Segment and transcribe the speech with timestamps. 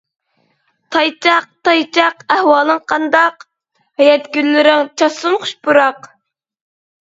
[0.95, 1.45] تايچاق.
[1.67, 2.23] تايچاق.
[2.37, 3.47] ئەھۋالىڭ قانداق؟
[4.03, 6.13] ھايات گۈللىرىڭ، چاچسۇن خۇش پۇراق.